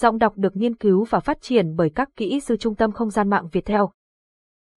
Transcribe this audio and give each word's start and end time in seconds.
Giọng 0.00 0.18
đọc 0.18 0.32
được 0.36 0.56
nghiên 0.56 0.74
cứu 0.74 1.04
và 1.04 1.20
phát 1.20 1.38
triển 1.40 1.76
bởi 1.76 1.90
các 1.90 2.08
kỹ 2.16 2.40
sư 2.40 2.56
Trung 2.56 2.74
tâm 2.74 2.92
Không 2.92 3.10
gian 3.10 3.30
mạng 3.30 3.48
Việt 3.52 3.64
Theo. 3.64 3.90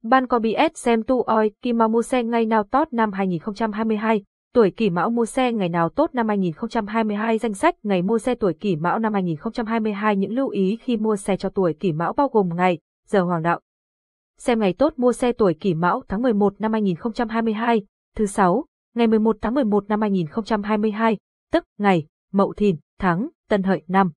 Ban 0.03 0.27
có 0.27 0.39
BS 0.39 0.75
xem 0.75 1.03
tu 1.03 1.21
oi 1.21 1.51
kỳ 1.61 1.73
mau 1.73 1.89
mua 1.89 2.01
xe 2.01 2.23
ngày 2.23 2.45
nào 2.45 2.63
tốt 2.63 2.87
năm 2.91 3.11
2022, 3.11 4.23
tuổi 4.53 4.71
kỷ 4.71 4.89
mão 4.89 5.09
mua 5.09 5.25
xe 5.25 5.51
ngày 5.51 5.69
nào 5.69 5.89
tốt 5.89 6.09
năm 6.13 6.27
2022 6.27 7.37
danh 7.37 7.53
sách 7.53 7.75
ngày 7.83 8.01
mua 8.01 8.19
xe 8.19 8.35
tuổi 8.35 8.53
kỷ 8.53 8.75
mão 8.75 8.99
năm 8.99 9.13
2022 9.13 10.15
những 10.15 10.31
lưu 10.31 10.49
ý 10.49 10.77
khi 10.81 10.97
mua 10.97 11.15
xe 11.15 11.37
cho 11.37 11.49
tuổi 11.49 11.73
kỷ 11.73 11.91
mão 11.91 12.13
bao 12.13 12.27
gồm 12.27 12.49
ngày, 12.55 12.79
giờ 13.07 13.21
hoàng 13.21 13.43
đạo. 13.43 13.59
Xem 14.37 14.59
ngày 14.59 14.73
tốt 14.73 14.93
mua 14.97 15.13
xe 15.13 15.31
tuổi 15.31 15.53
kỷ 15.53 15.73
mão 15.73 16.01
tháng 16.07 16.21
11 16.21 16.61
năm 16.61 16.71
2022, 16.73 17.85
thứ 18.15 18.25
sáu, 18.25 18.65
ngày 18.95 19.07
11 19.07 19.37
tháng 19.41 19.53
11 19.53 19.89
năm 19.89 20.01
2022, 20.01 21.17
tức 21.51 21.63
ngày, 21.77 22.07
mậu 22.31 22.53
thìn, 22.53 22.75
tháng, 22.99 23.29
tân 23.49 23.63
hợi 23.63 23.83
năm. 23.87 24.11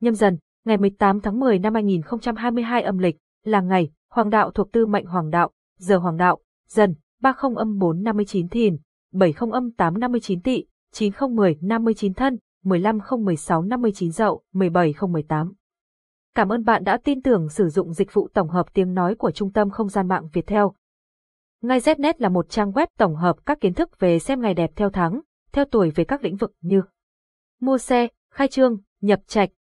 Nhâm 0.00 0.14
dần, 0.14 0.38
ngày 0.64 0.76
18 0.76 1.20
tháng 1.20 1.40
10 1.40 1.58
năm 1.58 1.74
2022 1.74 2.82
âm 2.82 2.98
lịch, 2.98 3.16
là 3.44 3.60
ngày, 3.60 3.90
hoàng 4.10 4.30
đạo 4.30 4.50
thuộc 4.50 4.72
tư 4.72 4.86
mệnh 4.86 5.06
hoàng 5.06 5.30
đạo, 5.30 5.50
giờ 5.78 5.98
hoàng 5.98 6.16
đạo, 6.16 6.38
dần, 6.68 6.94
30 7.20 7.52
âm 7.56 7.78
4 7.78 8.02
59 8.02 8.48
thìn, 8.48 8.76
70 9.12 9.50
âm 9.52 9.70
8 9.70 9.98
59 9.98 10.40
tỵ, 10.40 10.64
90 10.92 11.28
10 11.28 11.58
59 11.60 12.14
thân, 12.14 12.38
15 12.64 13.00
0 13.00 13.24
16 13.24 13.62
59 13.62 14.10
dậu, 14.10 14.42
17 14.52 14.92
0 14.92 15.12
18. 15.12 15.52
Cảm 16.34 16.48
ơn 16.48 16.64
bạn 16.64 16.84
đã 16.84 16.98
tin 17.04 17.22
tưởng 17.22 17.48
sử 17.48 17.68
dụng 17.68 17.92
dịch 17.92 18.14
vụ 18.14 18.28
tổng 18.34 18.48
hợp 18.48 18.66
tiếng 18.74 18.94
nói 18.94 19.14
của 19.14 19.30
Trung 19.30 19.52
tâm 19.52 19.70
Không 19.70 19.88
gian 19.88 20.08
mạng 20.08 20.28
Việt 20.32 20.46
Theo. 20.46 20.74
Ngay 21.62 21.78
Znet 21.78 22.14
là 22.18 22.28
một 22.28 22.48
trang 22.48 22.70
web 22.70 22.86
tổng 22.98 23.16
hợp 23.16 23.36
các 23.46 23.60
kiến 23.60 23.74
thức 23.74 23.90
về 23.98 24.18
xem 24.18 24.40
ngày 24.40 24.54
đẹp 24.54 24.70
theo 24.76 24.90
tháng, 24.90 25.20
theo 25.52 25.64
tuổi 25.64 25.90
về 25.90 26.04
các 26.04 26.24
lĩnh 26.24 26.36
vực 26.36 26.52
như 26.60 26.82
mua 27.60 27.78
xe, 27.78 28.08
khai 28.30 28.48
trương, 28.48 28.78
nhập 29.00 29.20
trạch, 29.26 29.50